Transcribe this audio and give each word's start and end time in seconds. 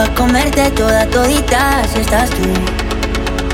pa' 0.00 0.14
comerte 0.14 0.70
toda 0.70 1.04
todita 1.06 1.82
si 1.92 2.00
estás 2.00 2.30
tú. 2.30 2.48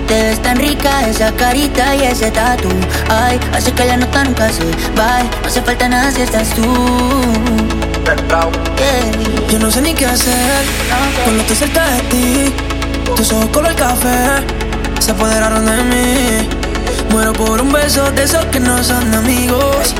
Te 0.06 0.14
ves 0.22 0.40
tan 0.40 0.56
rica 0.56 1.08
esa 1.08 1.32
carita 1.32 1.96
y 1.96 2.02
ese 2.02 2.30
tatu. 2.30 2.68
Ay, 3.08 3.40
hace 3.52 3.72
que 3.72 3.84
la 3.84 3.96
nota 3.96 4.22
nunca 4.22 4.48
se 4.52 4.64
va. 4.96 5.24
No 5.42 5.48
hace 5.48 5.60
falta 5.62 5.88
nada 5.88 6.10
si 6.12 6.22
estás 6.22 6.50
tú. 6.50 6.62
Yeah. 8.76 9.50
Yo 9.50 9.58
no 9.58 9.70
sé 9.70 9.80
ni 9.82 9.92
qué 9.94 10.06
hacer 10.06 10.62
cuando 11.24 11.42
estoy 11.42 11.56
cerca 11.56 11.84
de 11.94 12.00
ti. 12.12 12.54
Tus 13.16 13.32
ojos 13.32 13.48
color 13.48 13.74
café 13.74 14.44
se 15.00 15.10
apoderaron 15.10 15.66
de 15.66 15.82
mí. 15.92 16.48
Muero 17.10 17.32
por 17.32 17.60
un 17.60 17.72
beso 17.72 18.08
de 18.12 18.22
esos 18.22 18.44
que 18.46 18.60
no 18.60 18.84
son 18.84 19.12
amigos. 19.14 19.94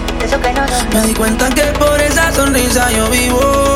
Me 0.93 1.01
di 1.03 1.15
cuenta 1.15 1.49
que 1.51 1.65
por 1.79 2.01
esa 2.01 2.33
sonrisa 2.33 2.93
yo 2.93 3.09
vivo. 3.11 3.76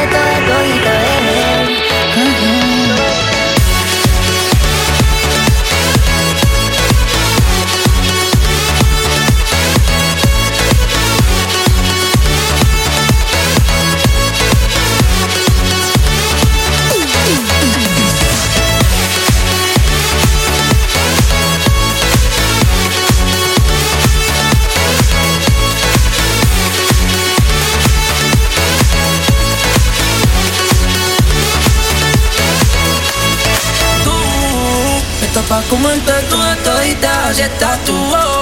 comerte 35.71 36.11
toda 36.29 36.55
todita 36.57 37.33
si 37.33 37.41
estás 37.41 37.79
tú, 37.85 37.95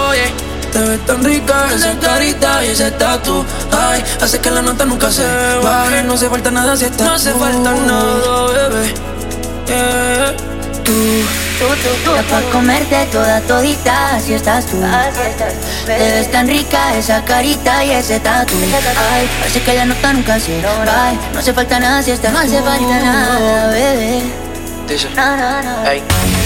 oye. 0.10 0.34
Te 0.74 0.80
ves 0.80 1.06
tan 1.06 1.24
rica 1.24 1.68
esa 1.74 1.98
carita 2.00 2.64
y 2.64 2.68
ese 2.68 2.92
tatu 2.92 3.44
Ay, 3.72 4.04
hace 4.22 4.38
que 4.38 4.52
la 4.52 4.62
nota 4.62 4.86
nunca 4.86 5.12
se 5.12 5.26
baje 5.64 6.04
No 6.04 6.14
hace 6.14 6.30
falta 6.30 6.52
nada 6.52 6.78
si 6.78 6.86
estás 6.86 7.08
No 7.08 7.14
hace 7.16 7.32
falta 7.34 7.72
nada, 7.72 8.70
bebé 8.70 8.94
Yeah. 9.66 10.36
Tú 10.84 10.94
Está 12.18 12.24
pa' 12.24 12.52
comerte 12.52 13.06
toda 13.12 13.42
todita 13.42 14.20
si 14.20 14.34
estás 14.34 14.66
tú. 14.66 14.82
Te 15.86 15.98
ves 15.98 16.32
tan 16.32 16.48
rica 16.48 16.96
esa 16.98 17.24
carita 17.26 17.84
y 17.84 17.92
ese 17.92 18.20
tatu. 18.20 18.56
Ay, 19.12 19.30
hace 19.46 19.62
que 19.62 19.74
la 19.74 19.86
nota 19.86 20.14
nunca 20.14 20.40
se 20.40 20.62
va. 20.62 21.12
No 21.34 21.40
hace 21.40 21.54
falta 21.54 21.80
nada 21.80 22.02
si 22.02 22.12
estás 22.12 22.32
No 22.32 22.40
hace 22.40 22.62
falta 22.62 23.00
nada, 23.00 23.68
bebé. 23.68 24.22
Dice, 24.88 25.10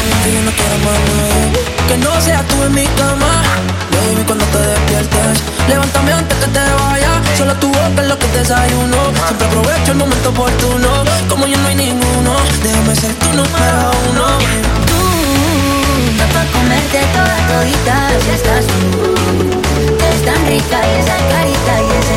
No, 0.04 0.10
no, 0.10 0.44
no. 0.44 0.52
hey, 0.66 1.54
Que 1.88 1.98
no 1.98 2.14
no 2.14 2.22
seas 2.22 2.46
tú 2.48 2.64
en 2.64 2.74
mi 2.74 2.86
cama. 3.00 3.44
Baby, 3.92 4.24
cuando 4.26 4.46
te 4.46 4.60
despiertes 4.60 5.44
Levántame 5.70 6.12
antes 6.14 6.38
que 6.38 6.48
te 6.48 6.60
vaya. 6.60 7.22
Solo 7.38 7.56
tu 7.56 7.68
boca 7.68 8.02
es 8.02 8.08
lo 8.08 8.20
que 8.20 8.28
desayuno. 8.28 8.98
Siempre 9.28 9.48
aprovecho 9.48 9.92
el 9.92 9.98
momento 9.98 10.30
oportuno. 10.30 10.90
Como 11.30 11.48
yo 11.48 11.58
no 11.58 11.68
hay 11.68 11.76
ninguno 11.76 12.36
Déjame 12.62 12.96
ser 12.96 13.14
tu 13.16 13.30
número 13.30 13.92
uno. 14.10 14.26
Tú, 14.90 15.00
está 16.12 16.26
pa' 16.34 16.46
comerte 16.52 17.00
toda 17.16 17.38
todita. 17.50 17.96
Si 18.24 18.30
estás 18.32 18.66
tú. 18.68 19.14
Te 19.98 20.06
ves 20.10 20.26
tan 20.26 20.46
rica 20.48 20.80
y 20.88 21.00
esa 21.02 21.18
carita 21.32 21.74
y 21.82 21.90
ese 22.00 22.13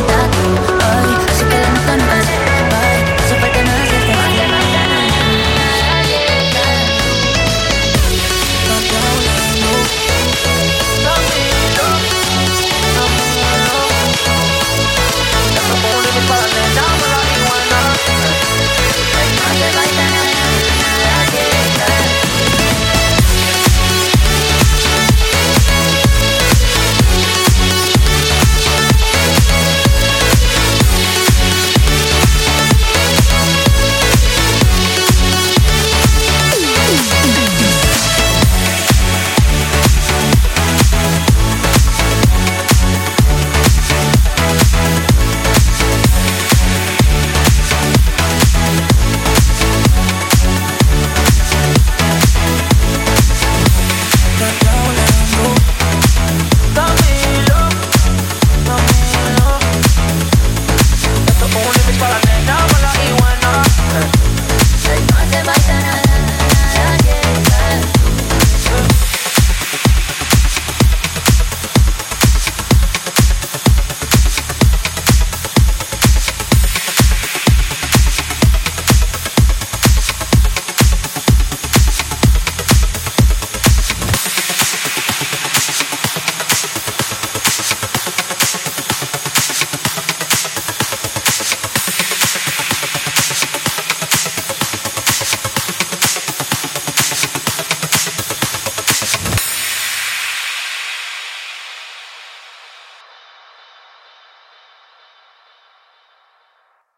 para 61.99 62.26